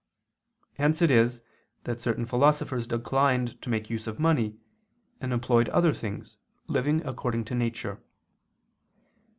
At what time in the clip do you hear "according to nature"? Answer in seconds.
7.05-8.01